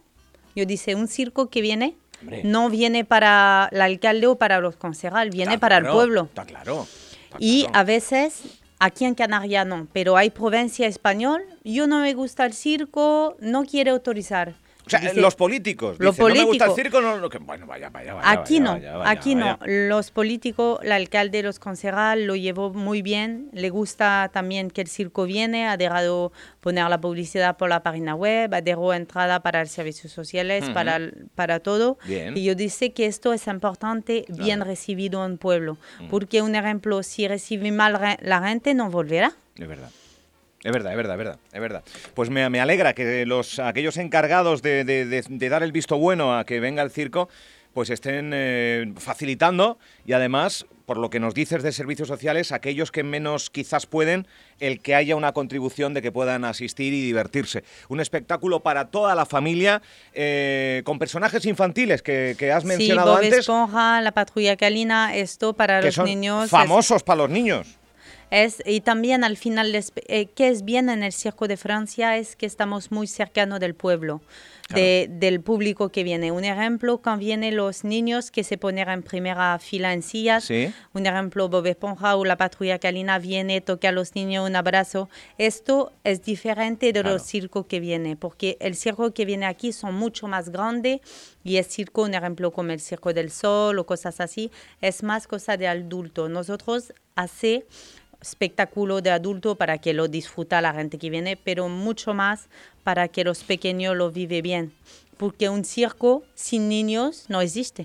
yo 0.56 0.66
dice 0.66 0.96
un 0.96 1.08
circo 1.08 1.50
que 1.52 1.62
viene, 1.62 1.96
Hombre. 2.22 2.42
no 2.44 2.70
viene 2.70 3.06
para 3.06 3.70
el 3.72 3.82
alcalde 3.82 4.28
o 4.28 4.36
para 4.38 4.60
los 4.60 4.76
concejales, 4.76 5.34
viene 5.34 5.56
Está 5.56 5.62
para 5.62 5.78
el 5.78 5.88
pueblo. 5.88 6.24
Está 6.24 6.46
claro. 6.46 6.88
está 7.24 7.38
Y 7.40 7.64
claro. 7.64 7.80
a 7.80 7.84
veces, 7.84 8.42
aquí 8.80 9.06
en 9.06 9.16
Canarias 9.16 9.66
no, 9.66 9.88
pero 9.94 10.18
hay 10.18 10.30
provincia 10.30 10.88
español, 10.88 11.44
yo 11.64 11.88
no 11.88 12.00
me 12.00 12.14
gusta 12.14 12.46
el 12.46 12.54
circo, 12.54 13.36
no 13.40 13.66
quiere 13.66 13.92
autorizar. 13.92 14.54
O 14.88 14.90
sea, 14.90 15.00
Dice- 15.00 15.22
los 15.22 15.36
políticos. 15.36 15.98
No 16.00 16.12
me 16.14 16.44
gusta 16.46 16.66
el 16.66 16.72
circo, 16.76 17.02
no, 17.02 17.18
no, 17.18 17.30
que- 17.30 17.38
bueno, 17.38 17.68
vaya, 17.68 17.90
vaya, 17.90 18.14
vaya. 18.16 18.32
Aquí 18.32 18.60
vaya, 18.60 18.64
no, 18.64 18.72
vaya, 18.74 18.98
vaya, 18.98 19.12
aquí 19.12 19.36
no. 19.36 19.60
Los 19.66 20.12
políticos, 20.12 20.80
el 20.82 20.92
alcalde, 20.92 21.44
los 21.44 21.60
concejales 21.60 22.26
lo 22.26 22.36
llevó 22.36 22.74
muy 22.74 23.02
bien. 23.02 23.50
Le 23.54 23.70
gusta 23.70 24.30
también 24.34 24.70
que 24.72 24.82
el 24.82 24.88
circo 24.88 25.26
viene. 25.26 25.68
Ha 25.68 25.78
dejado 25.78 26.32
poner 26.62 26.88
la 26.90 27.00
publicidad 27.00 27.58
por 27.58 27.70
la 27.70 27.84
página 27.84 28.16
web, 28.16 28.54
ha 28.54 28.62
dejado 28.62 28.94
entrada 28.94 29.42
para 29.42 29.60
los 29.62 29.72
servicios 29.72 30.12
sociales, 30.12 30.70
para, 30.74 31.00
para 31.36 31.60
todo. 31.60 31.98
Bien. 32.06 32.36
Y 32.38 32.44
yo 32.44 32.56
dice 32.56 32.94
que 32.94 33.06
esto 33.06 33.34
es 33.34 33.46
importante, 33.48 34.26
bien 34.30 34.62
recibido 34.62 35.26
en 35.26 35.38
pueblo. 35.38 35.78
Porque, 36.10 36.42
un 36.42 36.56
ejemplo, 36.56 37.04
si 37.04 37.28
recibe 37.28 37.72
mal 37.72 38.18
la 38.22 38.42
gente, 38.48 38.74
no 38.74 38.90
volverá. 38.90 39.34
Es 39.56 39.68
verdad. 39.68 39.90
Es 40.64 40.72
verdad, 40.72 40.92
es 40.92 40.98
verdad, 40.98 41.14
es 41.14 41.18
verdad, 41.18 41.40
es 41.54 41.62
verdad. 41.62 41.84
Pues 42.14 42.30
me, 42.30 42.50
me 42.50 42.60
alegra 42.60 42.94
que 42.94 43.26
los 43.26 43.60
aquellos 43.60 43.98
encargados 43.98 44.62
de, 44.62 44.84
de- 44.84 45.06
de- 45.06 45.24
de 45.28 45.50
dar 45.50 45.64
el 45.64 45.72
visto 45.72 45.98
bueno 45.98 46.38
a 46.38 46.46
que 46.46 46.60
venga 46.60 46.82
el 46.84 46.90
circo, 46.92 47.30
pues 47.74 47.92
estén 47.92 48.32
eh, 48.34 48.92
facilitando 48.98 49.78
y 50.04 50.14
además, 50.14 50.66
por 50.88 50.98
lo 50.98 51.12
que 51.12 51.20
nos 51.20 51.36
dices 51.36 51.62
de 51.62 51.72
servicios 51.72 52.08
sociales, 52.08 52.52
aquellos 52.52 52.92
que 52.92 53.04
menos 53.04 53.52
quizás 53.52 53.86
pueden, 53.86 54.26
el 54.60 54.80
que 54.80 54.96
haya 54.96 55.16
una 55.16 55.32
contribución 55.32 55.94
de 55.94 56.02
que 56.02 56.12
puedan 56.12 56.44
asistir 56.44 56.92
y 56.92 57.02
divertirse. 57.04 57.64
Un 57.88 58.00
espectáculo 58.00 58.62
para 58.62 58.86
toda 58.90 59.14
la 59.14 59.28
familia, 59.28 59.84
eh, 60.14 60.82
con 60.86 60.98
personajes 60.98 61.46
infantiles 61.46 62.02
que, 62.02 62.36
que 62.40 62.52
has 62.52 62.66
mencionado 62.66 63.10
sí, 63.12 63.16
Bob 63.18 63.24
antes, 63.26 63.40
Esponja, 63.42 64.02
la 64.02 64.12
patrulla 64.12 64.58
calina, 64.58 65.16
esto 65.16 65.54
para 65.54 65.80
que 65.82 65.88
los 65.88 65.96
son 65.96 66.06
niños. 66.06 66.46
es- 66.46 66.50
famosos 66.50 67.04
para 67.04 67.18
los 67.18 67.30
niños. 67.30 67.68
Es, 68.30 68.62
y 68.66 68.82
también 68.82 69.24
al 69.24 69.38
final, 69.38 69.72
les- 69.72 69.94
eh, 70.08 70.26
que 70.26 70.50
es 70.50 70.66
bien 70.66 70.90
en 70.90 71.02
el 71.02 71.14
Circo 71.14 71.48
de 71.48 71.56
Francia 71.56 72.18
es 72.18 72.36
que 72.36 72.46
estamos 72.46 72.92
muy 72.92 73.08
cercanos 73.08 73.62
del 73.62 73.74
pueblo, 73.74 74.22
de- 74.74 75.08
del 75.10 75.40
público 75.40 75.90
que 75.94 76.04
viene. 76.04 76.34
Un 76.34 76.44
ejemplo, 76.44 76.98
cuando 76.98 77.22
vienen 77.22 77.56
los 77.56 77.86
niños 77.86 78.30
que 78.30 78.44
se 78.44 78.58
ponen 78.58 78.90
en 78.90 79.02
primera 79.02 79.58
fila 79.60 79.94
en 79.94 80.02
sillas, 80.02 80.44
Sí. 80.44 80.74
un 80.94 81.06
ejemplo, 81.06 81.48
Bob 81.48 81.66
Esponja 81.68 82.18
o 82.18 82.26
la 82.26 82.36
patrulla 82.36 82.80
calina 82.80 83.18
viene, 83.18 83.62
toca 83.62 83.90
a 83.90 83.92
los 83.94 84.14
niños 84.14 84.46
un 84.46 84.58
abrazo. 84.58 85.08
Esto 85.38 85.94
es 86.04 86.22
diferente 86.24 86.88
de 86.88 87.00
Claro. 87.02 87.12
los 87.12 87.22
circos 87.24 87.66
que 87.68 87.80
vienen, 87.80 88.18
porque 88.18 88.58
el 88.60 88.76
circo 88.76 89.14
que 89.14 89.24
viene 89.24 89.46
aquí 89.46 89.72
son 89.72 89.96
mucho 89.96 90.28
más 90.28 90.50
grandes 90.50 91.00
y 91.46 91.56
el 91.56 91.64
circo, 91.64 92.02
un 92.04 92.14
ejemplo 92.14 92.52
como 92.52 92.72
el 92.74 92.82
Circo 92.82 93.14
del 93.14 93.32
Sol 93.32 93.80
o 93.80 93.86
cosas 93.86 94.20
así, 94.20 94.52
es 94.82 95.02
más 95.02 95.28
cosa 95.28 95.56
de 95.56 95.70
adulto. 95.70 96.28
Nosotros 96.28 96.92
hace 97.16 97.66
espectáculo 98.22 99.02
de 99.02 99.12
adulto 99.12 99.56
para 99.56 99.78
que 99.78 99.94
lo 99.94 100.08
disfruta 100.08 100.62
la 100.62 100.74
gente 100.74 100.98
que 100.98 101.10
viene, 101.10 101.38
pero 101.38 101.70
mucho 101.70 102.14
más 102.14 102.48
para 102.84 103.08
que 103.08 103.24
los 103.24 103.44
pequeños 103.44 103.96
lo 103.96 104.12
viven 104.12 104.44
bien. 104.44 104.74
Porque 105.18 105.50
un 105.50 105.66
circo 105.66 106.24
sin 106.36 106.70
niños 106.70 107.26
no 107.28 107.42
existe. 107.42 107.84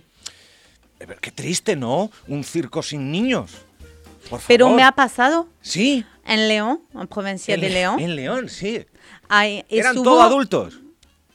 Eh, 1.00 1.06
pero 1.06 1.20
Qué 1.20 1.30
triste, 1.30 1.76
¿no? 1.76 2.10
Un 2.28 2.44
circo 2.44 2.82
sin 2.82 3.10
niños. 3.10 3.52
Por 4.30 4.40
Pero 4.46 4.70
me 4.70 4.82
ha 4.82 4.92
pasado 4.92 5.48
Sí. 5.62 6.04
en 6.26 6.48
León, 6.48 6.80
en 6.94 7.06
provincia 7.08 7.56
de 7.56 7.68
León. 7.70 7.98
En 8.00 8.14
León, 8.16 8.48
sí. 8.48 8.84
Hay- 9.28 9.64
¿Eran 9.68 9.92
estuvo- 9.96 10.04
todos 10.04 10.24
adultos? 10.24 10.80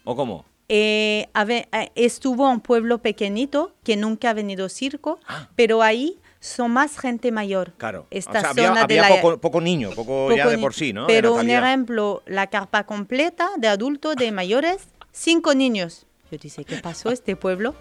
¿O 0.04 0.16
cómo? 0.16 0.46
eh, 0.70 1.30
a 1.34 1.46
ver, 1.46 1.68
eh, 1.72 1.92
estuvo 1.96 2.50
un 2.50 2.60
pueblo 2.60 2.98
pequeñito 3.02 3.74
que 3.84 3.96
nunca 3.96 4.30
ha 4.32 4.34
venido 4.34 4.68
circo, 4.70 5.20
Ah. 5.28 5.48
pero 5.56 5.82
ahí 5.82 6.18
son 6.40 6.72
más 6.72 6.98
gente 7.00 7.32
mayor. 7.32 7.74
Claro. 7.78 8.06
Esta 8.12 8.32
o 8.38 8.42
sea, 8.42 8.50
había, 8.52 8.68
zona 8.70 8.86
de 8.88 9.00
había 9.00 9.10
la- 9.16 9.22
poco, 9.22 9.38
poco 9.40 9.62
niño, 9.62 9.90
poco, 9.96 10.30
ya 10.32 10.44
poco 10.44 10.50
de 10.52 10.56
ni- 10.58 10.62
por 10.62 10.74
sí, 10.74 10.94
¿no? 10.94 11.08
De 11.08 11.14
Pero 11.14 11.34
un 11.36 11.50
ejemplo, 11.50 12.22
la 12.26 12.48
carpa 12.48 12.86
completa 12.86 13.50
de 13.58 13.68
adultos, 13.68 14.16
de 14.16 14.32
mayores, 14.32 14.88
cinco 15.12 15.54
niños. 15.56 16.06
Yo 16.32 16.38
dice, 16.38 16.66
¿qué 16.66 16.78
pasó 16.78 17.10
este 17.12 17.36
pueblo? 17.36 17.74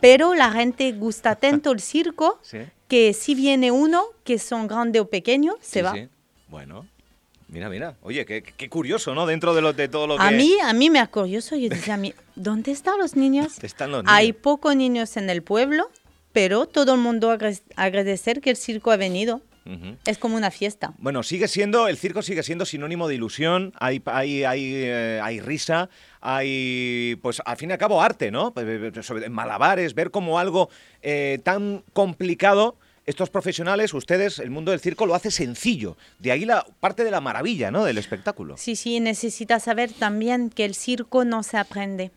Pero 0.00 0.34
la 0.34 0.52
gente 0.52 0.92
gusta 0.92 1.34
tanto 1.36 1.72
el 1.72 1.80
circo 1.80 2.38
Sí. 2.42 2.58
que 2.88 3.12
si 3.12 3.34
viene 3.34 3.70
uno, 3.72 4.04
que 4.24 4.38
son 4.38 4.68
grande 4.68 5.00
o 5.00 5.08
pequeño, 5.08 5.56
se 5.60 5.80
Sí, 5.80 5.84
va. 5.84 5.92
sí. 5.94 6.08
Bueno, 6.48 6.86
mira, 7.48 7.68
mira. 7.68 7.96
Oye, 8.02 8.24
qué, 8.24 8.42
qué 8.42 8.68
curioso, 8.70 9.14
¿no? 9.14 9.26
Dentro 9.26 9.52
de, 9.54 9.60
lo, 9.60 9.72
de 9.72 9.88
todo 9.88 10.06
lo 10.06 10.16
que... 10.16 10.22
A 10.22 10.30
mí, 10.30 10.54
a 10.62 10.72
mí 10.72 10.88
me 10.90 11.00
ha 11.00 11.08
curioso. 11.08 11.56
Yo 11.56 11.68
decía, 11.68 11.94
a 11.94 11.96
mí, 11.98 12.14
¿dónde 12.36 12.70
están 12.70 12.98
los 12.98 13.16
niños? 13.16 13.48
¿Dónde 13.56 13.66
están 13.66 13.90
los 13.90 14.04
Hay 14.06 14.28
niños? 14.28 14.42
pocos 14.42 14.76
niños 14.76 15.16
en 15.16 15.28
el 15.28 15.42
pueblo, 15.42 15.90
pero 16.38 16.66
todo 16.66 16.94
el 16.94 17.00
mundo 17.00 17.36
agradecer 17.74 18.40
que 18.40 18.50
el 18.50 18.56
circo 18.56 18.92
ha 18.92 18.96
venido. 18.96 19.42
Es 20.06 20.18
como 20.18 20.36
una 20.36 20.52
fiesta. 20.52 20.94
Bueno, 20.98 21.24
sigue 21.24 21.48
siendo, 21.48 21.88
el 21.88 21.98
circo 21.98 22.22
sigue 22.22 22.44
siendo 22.44 22.64
sinónimo 22.64 23.08
de 23.08 23.16
ilusión, 23.16 23.72
hay, 23.80 24.00
hay, 24.06 24.44
hay, 24.44 24.72
eh, 24.72 25.20
hay 25.20 25.40
risa, 25.40 25.90
hay, 26.20 27.18
pues 27.20 27.42
al 27.44 27.56
fin 27.56 27.70
y 27.70 27.72
al 27.72 27.78
cabo, 27.78 28.00
arte, 28.00 28.30
¿no? 28.30 28.54
Eh, 28.56 28.92
eh, 28.94 29.02
Sobre 29.02 29.28
malabares, 29.28 29.94
ver 29.94 30.12
como 30.12 30.38
algo 30.38 30.70
eh, 31.02 31.40
tan 31.42 31.82
complicado, 31.92 32.76
estos 33.04 33.30
profesionales, 33.30 33.92
ustedes, 33.92 34.38
el 34.38 34.50
mundo 34.50 34.70
del 34.70 34.80
circo 34.80 35.06
lo 35.06 35.16
hace 35.16 35.32
sencillo. 35.32 35.96
De 36.20 36.30
ahí 36.30 36.44
la 36.44 36.64
parte 36.78 37.02
de 37.02 37.10
la 37.10 37.20
maravilla, 37.20 37.72
¿no? 37.72 37.84
Del 37.84 37.98
espectáculo. 37.98 38.56
Sí, 38.56 38.76
sí, 38.76 39.00
necesitas 39.00 39.64
saber 39.64 39.92
también 39.92 40.50
que 40.50 40.64
el 40.64 40.76
circo 40.76 41.24
no 41.24 41.42
se 41.42 41.56
aprende. 41.58 42.12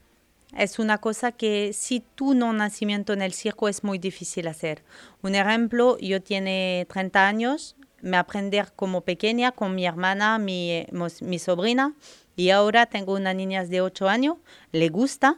Es 0.58 0.80
una 0.80 0.98
cosa 0.98 1.32
que 1.32 1.72
si 1.74 2.04
tú 2.16 2.34
no 2.34 2.52
nacimiento 2.54 3.14
en 3.14 3.22
el 3.22 3.34
circo 3.34 3.70
es 3.70 3.84
muy 3.84 4.00
difícil 4.00 4.48
hacer. 4.48 4.84
Un 5.22 5.36
ejemplo, 5.36 5.98
yo 6.00 6.22
tiene 6.22 6.86
30 6.90 7.28
años, 7.28 7.76
me 8.02 8.18
aprender 8.18 8.74
como 8.76 9.02
pequeña 9.02 9.52
con 9.52 9.76
mi 9.76 9.86
hermana, 9.86 10.40
mi, 10.40 10.72
eh, 10.72 10.88
mi 11.22 11.40
sobrina, 11.40 11.94
y 12.36 12.50
ahora 12.50 12.86
tengo 12.86 13.14
una 13.14 13.34
niña 13.34 13.66
de 13.66 13.82
8 13.82 14.10
años, 14.10 14.38
le 14.72 14.90
gusta, 14.90 15.38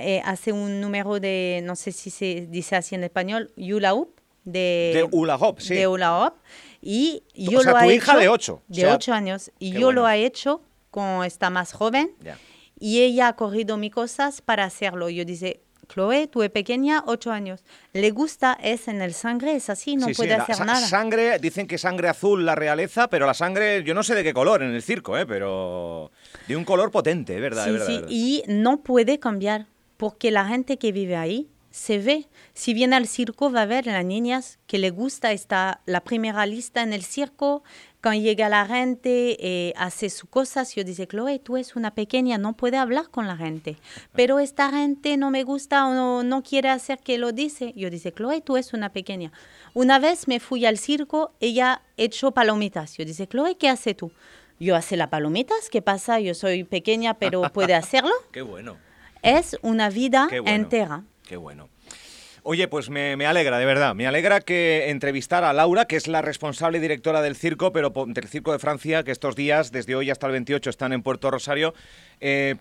eh, 0.00 0.20
hace 0.24 0.52
un 0.52 0.80
número 0.80 1.20
de, 1.20 1.60
no 1.64 1.76
sé 1.76 1.92
si 1.92 2.10
se 2.10 2.46
dice 2.50 2.76
así 2.76 2.94
en 2.94 3.04
español, 3.04 3.50
hula 3.56 3.94
hoop, 3.94 4.20
de, 4.44 4.90
De 4.94 5.08
hula 5.10 5.36
hoop, 5.36 5.60
sí. 5.60 5.74
de 5.74 5.86
hula 5.86 6.18
hoop, 6.18 6.34
y 6.82 7.22
yo 7.34 7.60
O 7.60 7.62
sea, 7.62 7.72
lo 7.72 7.78
tu 7.78 7.84
he 7.84 7.94
hija 7.94 8.12
hecho 8.12 8.20
de 8.20 8.28
ocho, 8.28 8.54
o 8.54 8.62
de 8.68 8.80
sea, 8.82 8.94
8 8.94 9.12
años, 9.12 9.50
y 9.58 9.72
yo 9.72 9.90
lo 9.92 10.08
he 10.08 10.24
hecho 10.24 10.60
con 10.90 11.24
esta 11.24 11.50
más 11.50 11.72
joven. 11.72 12.12
Y 12.78 13.02
ella 13.02 13.28
ha 13.28 13.36
corrido 13.36 13.76
mis 13.76 13.92
cosas 13.92 14.40
para 14.40 14.64
hacerlo. 14.64 15.08
Yo 15.10 15.24
dice, 15.24 15.60
Chloe, 15.88 16.26
tú 16.28 16.42
eres 16.42 16.52
pequeña, 16.52 17.04
8 17.06 17.30
años. 17.30 17.64
Le 17.92 18.10
gusta, 18.10 18.56
es 18.62 18.88
en 18.88 19.02
el 19.02 19.12
sangre, 19.14 19.54
es 19.54 19.68
así, 19.70 19.96
no 19.96 20.06
Sí, 20.06 20.14
sí, 20.14 20.16
puede 20.18 20.36
la 20.36 20.42
hacer 20.42 20.64
nada. 20.64 20.86
Sangre, 20.86 21.38
dicen 21.38 21.66
que 21.66 21.78
sangre 21.78 22.08
azul 22.08 22.44
la 22.44 22.54
realeza, 22.54 23.08
pero 23.08 23.26
la 23.26 23.34
sangre, 23.34 23.84
yo 23.84 23.94
no 23.94 24.02
sé 24.02 24.14
de 24.14 24.24
qué 24.24 24.32
color 24.32 24.62
en 24.62 24.74
el 24.74 24.82
circo, 24.82 25.16
¿eh? 25.18 25.26
pero 25.26 26.10
de 26.48 26.56
un 26.56 26.64
color 26.64 26.90
potente, 26.90 27.34
es 27.34 27.40
verdad, 27.40 27.64
Sí, 27.64 27.70
es 27.70 27.72
verdad. 27.74 27.86
sí, 27.86 27.92
es 27.94 28.00
verdad. 28.00 28.10
y 28.14 28.42
no 28.48 28.82
puede 28.82 29.18
cambiar, 29.18 29.66
porque 29.96 30.30
la 30.30 30.46
gente 30.46 30.78
que 30.78 30.90
vive 30.92 31.16
ahí 31.16 31.48
se 31.70 31.98
ve. 31.98 32.28
Si 32.54 32.72
viene 32.72 32.94
al 32.96 33.08
circo, 33.08 33.50
va 33.50 33.62
a 33.62 33.66
ver 33.66 33.88
a 33.90 33.92
las 33.94 34.04
niñas 34.04 34.58
que 34.68 34.78
le 34.78 34.90
gusta 34.90 35.32
está 35.32 35.80
la 35.86 36.02
primera 36.02 36.46
lista 36.46 36.82
en 36.82 36.92
el 36.92 37.02
circo. 37.02 37.64
Cuando 38.04 38.22
llega 38.22 38.50
la 38.50 38.66
gente, 38.66 39.38
eh, 39.40 39.72
hace 39.78 40.10
sus 40.10 40.28
cosas. 40.28 40.74
Yo 40.74 40.84
dice, 40.84 41.06
Chloe, 41.06 41.38
tú 41.38 41.56
eres 41.56 41.74
una 41.74 41.94
pequeña, 41.94 42.36
no 42.36 42.52
puede 42.52 42.76
hablar 42.76 43.08
con 43.08 43.26
la 43.26 43.34
gente. 43.34 43.78
Pero 44.12 44.40
esta 44.40 44.68
gente 44.68 45.16
no 45.16 45.30
me 45.30 45.42
gusta 45.42 45.86
o 45.86 45.94
no, 45.94 46.22
no 46.22 46.42
quiere 46.42 46.68
hacer 46.68 46.98
que 46.98 47.16
lo 47.16 47.32
dice. 47.32 47.72
Yo 47.74 47.88
dice, 47.88 48.12
Chloe, 48.12 48.42
tú 48.42 48.58
eres 48.58 48.74
una 48.74 48.92
pequeña. 48.92 49.32
Una 49.72 49.98
vez 49.98 50.28
me 50.28 50.38
fui 50.38 50.66
al 50.66 50.76
circo, 50.76 51.32
ella 51.40 51.80
echó 51.96 52.32
palomitas. 52.32 52.94
Yo 52.98 53.06
dice, 53.06 53.26
Chloe, 53.26 53.56
¿qué 53.56 53.70
hace 53.70 53.94
tú? 53.94 54.12
Yo 54.60 54.76
hace 54.76 54.98
las 54.98 55.08
palomitas, 55.08 55.70
¿qué 55.70 55.80
pasa? 55.80 56.20
Yo 56.20 56.34
soy 56.34 56.64
pequeña, 56.64 57.14
pero 57.14 57.40
puede 57.54 57.72
hacerlo. 57.72 58.12
Qué 58.32 58.42
bueno. 58.42 58.76
Es 59.22 59.56
una 59.62 59.88
vida 59.88 60.26
Qué 60.28 60.40
bueno. 60.40 60.54
entera. 60.54 61.04
Qué 61.26 61.38
bueno. 61.38 61.70
Oye, 62.46 62.68
pues 62.68 62.90
me, 62.90 63.14
alegra, 63.24 63.58
de 63.58 63.64
verdad. 63.64 63.94
Me 63.94 64.06
alegra 64.06 64.42
que 64.42 64.90
entrevistar 64.90 65.44
a 65.44 65.54
Laura, 65.54 65.86
que 65.86 65.96
es 65.96 66.08
la 66.08 66.20
responsable 66.20 66.78
directora 66.78 67.22
del 67.22 67.36
circo, 67.36 67.72
pero 67.72 67.90
del 68.06 68.28
Circo 68.28 68.52
de 68.52 68.58
Francia, 68.58 69.02
que 69.02 69.12
estos 69.12 69.34
días, 69.34 69.72
desde 69.72 69.96
hoy 69.96 70.10
hasta 70.10 70.26
el 70.26 70.32
28, 70.32 70.68
están 70.68 70.92
en 70.92 71.02
Puerto 71.02 71.30
Rosario. 71.30 71.72
Eh, 72.20 72.56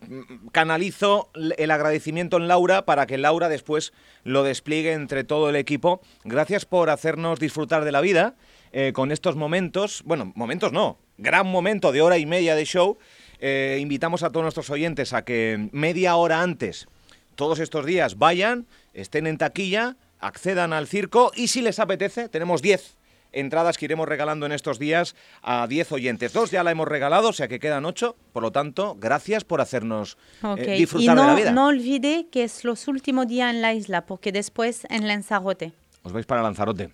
canalizo 0.53 1.29
el 1.57 1.69
agradecimiento 1.69 2.37
en 2.37 2.47
Laura 2.47 2.85
para 2.85 3.05
que 3.07 3.17
Laura 3.17 3.49
después 3.49 3.91
lo 4.23 4.43
despliegue 4.43 4.93
entre 4.93 5.25
todo 5.25 5.49
el 5.49 5.57
equipo. 5.57 5.99
Gracias 6.23 6.63
por 6.63 6.89
hacernos 6.89 7.41
disfrutar 7.41 7.83
de 7.83 7.91
la 7.91 7.99
vida 7.99 8.35
eh, 8.71 8.93
con 8.93 9.11
estos 9.11 9.35
momentos. 9.35 10.01
Bueno, 10.05 10.31
momentos 10.33 10.71
no, 10.71 10.97
gran 11.17 11.45
momento 11.45 11.91
de 11.91 12.01
hora 12.01 12.17
y 12.17 12.25
media 12.25 12.55
de 12.55 12.63
show. 12.63 12.97
Eh, 13.39 13.79
invitamos 13.81 14.23
a 14.23 14.29
todos 14.29 14.45
nuestros 14.45 14.69
oyentes 14.69 15.11
a 15.11 15.25
que 15.25 15.67
media 15.73 16.15
hora 16.15 16.41
antes 16.41 16.87
todos 17.35 17.59
estos 17.59 17.85
días 17.85 18.17
vayan, 18.17 18.65
estén 18.93 19.27
en 19.27 19.37
taquilla, 19.37 19.95
accedan 20.19 20.73
al 20.73 20.87
circo 20.87 21.31
y 21.35 21.47
si 21.49 21.61
les 21.61 21.79
apetece, 21.79 22.29
tenemos 22.29 22.61
10 22.61 22.97
entradas 23.35 23.77
que 23.79 23.85
iremos 23.85 24.07
regalando 24.07 24.45
en 24.45 24.51
estos 24.51 24.77
días 24.77 25.15
a 25.41 25.65
10 25.67 25.91
oyentes. 25.93 26.33
Dos 26.33 26.51
ya 26.51 26.63
la 26.63 26.69
hemos 26.71 26.87
regalado, 26.87 27.29
o 27.29 27.33
sea 27.33 27.47
que 27.47 27.59
quedan 27.59 27.83
8. 27.83 28.15
Por 28.31 28.43
lo 28.43 28.51
tanto, 28.51 28.95
gracias 28.99 29.43
por 29.43 29.59
hacernos 29.59 30.17
eh, 30.43 30.47
Ok. 30.47 30.59
y 30.59 30.71
disfrutar 30.77 31.15
no, 31.15 31.23
de 31.23 31.27
la 31.29 31.35
vida. 31.35 31.51
no 31.51 31.67
olvide 31.67 32.27
que 32.31 32.43
es 32.43 32.63
los 32.63 32.87
últimos 32.87 33.27
días 33.27 33.51
en 33.51 33.61
la 33.63 33.73
isla, 33.73 34.05
porque 34.05 34.31
después 34.31 34.85
en 34.89 35.07
Lanzarote. 35.07 35.73
Os 36.03 36.13
vais 36.13 36.25
para 36.27 36.43
Lanzarote. 36.43 36.91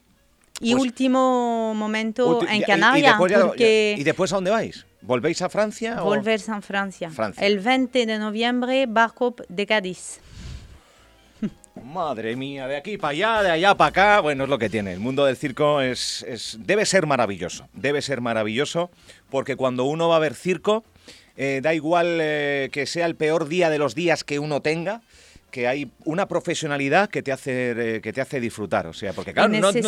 Y 0.61 0.71
Pues- 0.71 0.83
último 0.83 1.73
momento 1.75 2.39
y- 2.41 2.45
y- 2.45 2.49
en 2.57 2.61
y 2.61 2.65
Canarias, 2.65 3.15
porque 3.17 3.95
¿Y 3.97 4.03
después 4.03 4.31
a 4.31 4.35
dónde 4.35 4.51
vais? 4.51 4.85
¿Volvéis 5.01 5.41
a 5.41 5.49
Francia? 5.49 6.01
o- 6.01 6.05
Volver 6.05 6.39
a 6.49 6.61
Francia. 6.61 7.09
Francia. 7.09 7.45
El 7.45 7.59
20 7.59 8.05
de 8.05 8.17
noviembre, 8.17 8.85
barco 8.87 9.35
de 9.49 9.65
Cádiz. 9.65 10.19
Madre 11.83 12.35
mía, 12.35 12.67
de 12.67 12.77
aquí 12.77 12.97
para 12.97 13.11
allá, 13.11 13.43
de 13.43 13.51
allá 13.51 13.75
para 13.75 13.89
acá. 13.89 14.19
Bueno, 14.21 14.43
es 14.43 14.49
lo 14.49 14.57
que 14.57 14.69
tiene. 14.69 14.93
El 14.93 14.99
mundo 14.99 15.25
del 15.25 15.35
circo 15.37 15.81
es, 15.81 16.23
es- 16.27 16.57
debe 16.61 16.85
ser 16.85 17.05
maravilloso. 17.07 17.67
Debe 17.73 18.01
ser 18.01 18.21
maravilloso 18.21 18.91
porque 19.29 19.55
cuando 19.55 19.85
uno 19.85 20.07
va 20.09 20.17
a 20.17 20.19
ver 20.19 20.35
circo, 20.35 20.83
eh, 21.37 21.61
da 21.63 21.73
igual 21.73 22.19
eh, 22.21 22.69
que 22.71 22.85
sea 22.85 23.05
el 23.05 23.15
peor 23.15 23.47
día 23.47 23.69
de 23.69 23.77
los 23.79 23.95
días 23.95 24.23
que 24.23 24.39
uno 24.39 24.61
tenga, 24.61 25.01
que 25.51 25.67
hay 25.67 25.91
una 26.05 26.27
profesionalidad 26.27 27.09
que 27.09 27.23
te 27.23 27.31
hace, 27.31 27.95
eh, 27.95 28.01
que 28.01 28.13
te 28.13 28.21
hace 28.21 28.39
disfrutar. 28.39 28.85
O 28.87 28.93
sea, 28.93 29.13
porque 29.13 29.33
claro, 29.33 29.49
no, 29.49 29.59
los 29.59 29.73
di- 29.73 29.81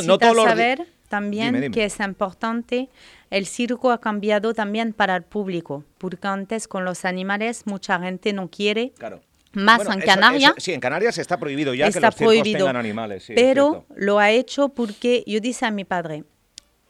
saber 0.47 0.87
también 1.07 1.47
Dime, 1.47 1.61
dime. 1.61 1.73
que 1.75 1.85
es 1.85 1.99
importante, 1.99 2.89
el 3.29 3.45
circo 3.45 3.91
ha 3.91 3.99
cambiado 3.99 4.53
también 4.53 4.93
para 4.93 5.15
el 5.17 5.23
público, 5.23 5.83
porque 5.97 6.25
antes 6.27 6.67
con 6.67 6.85
los 6.85 7.05
animales 7.05 7.63
mucha 7.67 7.99
gente 7.99 8.31
no 8.33 8.49
quiere, 8.49 8.91
Claro. 8.97 9.21
Más 9.53 9.77
Bueno, 9.77 9.93
en 9.93 9.99
eso- 9.99 10.07
Canarias. 10.07 10.51
eso- 10.51 10.61
sí, 10.61 10.73
en 10.73 10.79
Canarias 10.79 11.17
está 11.17 11.37
prohibido 11.37 11.73
ya 11.73 11.85
que 11.85 11.89
está 11.89 12.07
los 12.07 12.15
circos 12.15 12.35
prohibido. 12.35 12.59
tengan 12.59 12.75
animales. 12.77 13.23
sí, 13.23 13.33
pero 13.35 13.85
lo 13.95 14.19
ha 14.19 14.31
hecho 14.31 14.69
porque 14.69 15.23
yo 15.27 15.39
dije 15.39 15.65
a 15.65 15.71
mi 15.71 15.83
padre, 15.85 16.23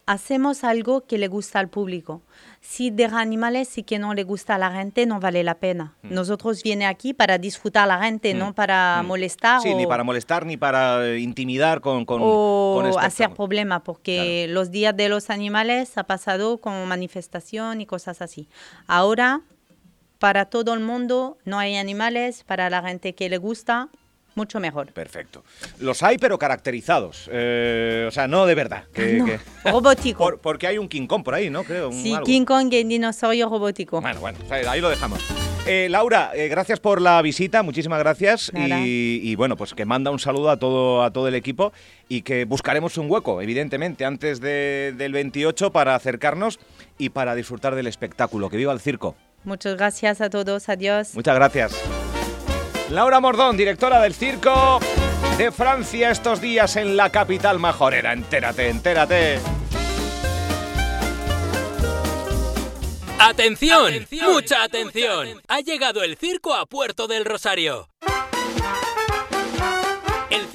hacemos 0.08 0.64
algo 0.64 1.06
que 1.06 1.18
le 1.18 1.28
gusta 1.28 1.60
al 1.60 1.70
público. 1.70 2.22
Si 2.60 2.92
de 2.92 3.06
animales 3.06 3.78
y 3.78 3.84
que 3.84 3.98
no 3.98 4.14
le 4.14 4.24
gusta 4.24 4.56
a 4.56 4.58
la 4.58 4.72
gente, 4.72 5.06
no 5.06 5.20
vale 5.20 5.44
la 5.44 5.56
pena. 5.56 5.96
Mm. 6.04 6.14
Nosotros 6.14 6.62
viene 6.64 6.86
aquí 6.86 7.14
para 7.14 7.38
disfrutar 7.38 7.84
a 7.84 7.88
la 7.98 8.04
gente, 8.04 8.34
no 8.34 8.54
para 8.54 9.02
molestar 9.06 9.62
Sí, 9.62 9.70
o, 9.70 9.78
ni 9.78 9.88
para 9.88 10.04
molestar 10.04 10.46
ni 10.46 10.58
para 10.58 11.08
eh, 11.08 11.20
intimidar 11.20 11.82
con, 11.82 12.06
con, 12.06 12.20
o 12.24 12.74
con 12.76 12.86
hacer 12.88 13.02
espectáculos. 13.08 13.38
problemas, 13.38 13.82
porque 13.84 14.48
los 14.50 14.70
días 14.70 14.96
de 14.98 15.08
los 15.10 15.30
animales 15.30 15.98
ha 15.98 16.04
pasado 16.04 16.58
con 16.60 16.88
manifestación 16.88 17.80
y 17.82 17.86
cosas 17.86 18.22
así. 18.22 18.48
Ahora, 18.88 19.42
para 20.22 20.46
todo 20.46 20.76
el 20.76 20.82
mundo, 20.82 21.40
no 21.46 21.58
hay 21.58 21.78
animales, 21.78 22.44
para 22.44 22.70
la 22.70 22.84
gente 22.84 23.16
que 23.16 23.28
le 23.28 23.40
gusta, 23.40 23.90
mucho 24.36 24.60
mejor. 24.60 24.94
Perfecto. 24.94 25.44
Los 25.80 26.04
hay, 26.04 26.20
pero 26.20 26.38
caracterizados. 26.38 27.28
Eh, 27.34 28.06
o 28.08 28.12
sea, 28.12 28.28
no 28.28 28.46
de 28.46 28.54
verdad. 28.54 28.84
que- 28.94 29.14
No, 29.14 29.26
que- 29.26 29.40
robótico. 29.66 30.20
Por- 30.20 30.38
porque 30.40 30.68
hay 30.68 30.78
un 30.78 30.88
King 30.88 31.08
Kong 31.08 31.24
por 31.24 31.34
ahí, 31.34 31.50
¿no? 31.50 31.64
Creo. 31.64 31.90
un 31.90 32.04
Sí, 32.04 32.14
algo. 32.14 32.26
King 32.28 32.46
Kong 32.46 32.72
y 32.72 32.84
dinosaurio 32.84 33.50
robótico. 33.50 34.00
Bueno, 34.00 34.20
bueno, 34.20 34.38
o 34.46 34.48
sea, 34.48 34.72
ahí 34.72 34.80
lo 34.80 34.90
dejamos. 34.92 35.20
Eh, 35.66 35.88
Laura, 35.90 36.32
eh, 36.36 36.48
gracias 36.50 36.80
por 36.80 37.02
la 37.02 37.20
visita, 37.24 37.64
muchísimas 37.64 37.98
gracias. 37.98 38.52
Y, 38.56 39.22
y, 39.24 39.36
bueno, 39.36 39.58
pues 39.58 39.74
que 39.74 39.86
manda 39.86 40.12
un 40.12 40.20
saludo 40.20 40.52
a 40.52 40.58
todo, 40.58 41.02
a 41.04 41.12
todo 41.12 41.28
el 41.28 41.34
equipo 41.36 41.74
y 42.08 42.22
que 42.22 42.46
buscaremos 42.46 42.98
un 43.00 43.10
hueco, 43.10 43.42
evidentemente, 43.42 44.06
antes 44.06 44.40
de- 44.40 44.94
del 44.96 45.14
28 45.14 45.72
para 45.72 45.96
acercarnos 45.96 46.60
y 47.00 47.10
para 47.10 47.34
disfrutar 47.34 47.74
del 47.74 47.88
espectáculo. 47.88 48.50
Que 48.52 48.58
viva 48.58 48.72
el 48.72 48.80
circo. 48.80 49.16
Muchas 49.44 49.76
gracias 49.76 50.22
a 50.22 50.30
todos. 50.30 50.70
Adiós. 50.70 51.16
Muchas 51.16 51.36
gracias. 51.36 51.74
Laura 52.90 53.20
Mordón, 53.20 53.56
directora 53.56 54.02
del 54.02 54.14
circo 54.14 54.80
de 55.38 55.52
Francia 55.52 56.12
estos 56.12 56.42
días 56.42 56.76
en 56.76 56.98
la 56.98 57.10
capital 57.10 57.58
majorera. 57.58 58.14
Entérate, 58.14 58.70
entérate. 58.70 59.40
¡Atención! 63.18 64.08
¡Mucha 64.24 64.64
atención! 64.64 65.42
Ha 65.48 65.62
llegado 65.62 66.04
el 66.04 66.18
circo 66.18 66.56
a 66.56 66.66
Puerto 66.66 67.08
del 67.08 67.24
Rosario. 67.24 67.88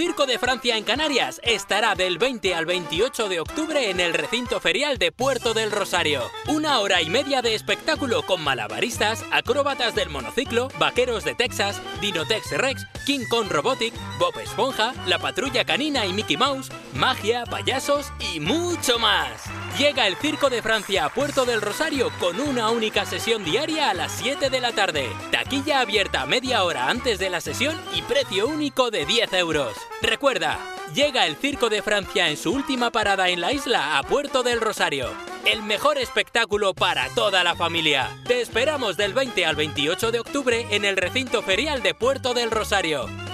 Circo 0.06 0.26
de 0.26 0.38
Francia 0.38 0.76
en 0.76 0.84
Canarias 0.84 1.40
estará 1.42 1.96
del 1.96 2.16
20 2.16 2.54
al 2.54 2.64
28 2.64 3.28
de 3.28 3.40
octubre 3.40 3.90
en 3.90 3.98
el 3.98 4.14
recinto 4.14 4.60
ferial 4.60 4.98
de 4.98 5.10
Puerto 5.10 5.52
del 5.52 5.72
Rosario. 5.72 6.22
Una 6.46 6.78
hora 6.78 7.02
y 7.02 7.10
media 7.10 7.42
de 7.42 7.56
espectáculo 7.56 8.22
con 8.22 8.40
malabaristas, 8.40 9.24
acróbatas 9.32 9.96
del 9.96 10.08
monociclo, 10.10 10.68
vaqueros 10.78 11.24
de 11.24 11.34
Texas, 11.34 11.82
Dinotex 12.00 12.52
Rex, 12.52 12.86
King 13.04 13.26
Kong 13.28 13.48
Robotic, 13.50 13.92
Bob 14.20 14.38
Esponja, 14.38 14.94
la 15.08 15.18
patrulla 15.18 15.64
canina 15.64 16.06
y 16.06 16.12
Mickey 16.12 16.36
Mouse, 16.36 16.70
magia, 16.94 17.44
payasos 17.44 18.12
y 18.32 18.38
mucho 18.38 19.00
más. 19.00 19.50
Llega 19.78 20.06
el 20.06 20.16
Circo 20.16 20.48
de 20.48 20.62
Francia 20.62 21.04
a 21.04 21.12
Puerto 21.12 21.44
del 21.44 21.60
Rosario 21.60 22.10
con 22.18 22.40
una 22.40 22.70
única 22.70 23.04
sesión 23.04 23.44
diaria 23.44 23.90
a 23.90 23.94
las 23.94 24.10
7 24.12 24.48
de 24.48 24.60
la 24.60 24.72
tarde. 24.72 25.10
Taquilla 25.30 25.80
abierta 25.80 26.24
media 26.24 26.64
hora 26.64 26.88
antes 26.88 27.18
de 27.18 27.28
la 27.28 27.42
sesión 27.42 27.78
y 27.94 28.00
precio 28.00 28.48
único 28.48 28.90
de 28.90 29.04
10 29.04 29.34
euros. 29.34 29.74
Recuerda, 30.00 30.58
llega 30.94 31.26
el 31.26 31.36
Circo 31.36 31.68
de 31.68 31.82
Francia 31.82 32.30
en 32.30 32.38
su 32.38 32.52
última 32.54 32.90
parada 32.90 33.28
en 33.28 33.42
la 33.42 33.52
isla 33.52 33.98
a 33.98 34.02
Puerto 34.02 34.42
del 34.42 34.62
Rosario. 34.62 35.10
El 35.44 35.62
mejor 35.62 35.98
espectáculo 35.98 36.72
para 36.72 37.10
toda 37.10 37.44
la 37.44 37.54
familia. 37.54 38.08
Te 38.26 38.40
esperamos 38.40 38.96
del 38.96 39.12
20 39.12 39.44
al 39.44 39.56
28 39.56 40.10
de 40.10 40.20
octubre 40.20 40.66
en 40.70 40.86
el 40.86 40.96
recinto 40.96 41.42
ferial 41.42 41.82
de 41.82 41.92
Puerto 41.92 42.32
del 42.32 42.50
Rosario. 42.50 43.25